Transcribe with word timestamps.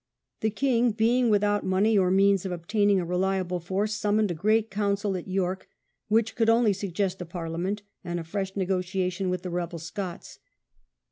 The 0.39 0.49
king, 0.49 0.93
being 0.93 1.29
without 1.29 1.63
money 1.63 1.95
or 1.95 2.09
means 2.09 2.43
of 2.43 2.51
obtaining 2.51 2.99
a 2.99 3.05
reliable 3.05 3.59
force, 3.59 3.93
summoned 3.93 4.31
a 4.31 4.33
Great 4.33 4.71
Council 4.71 5.15
at 5.15 5.27
York, 5.27 5.69
which 6.07 6.35
could 6.35 6.49
only 6.49 6.73
suggest 6.73 7.21
a 7.21 7.25
Parliament 7.25 7.83
and 8.03 8.19
a 8.19 8.23
fresh 8.23 8.55
negotiation 8.55 9.29
with 9.29 9.43
the 9.43 9.51
rebel 9.51 9.77
Scots. 9.77 10.39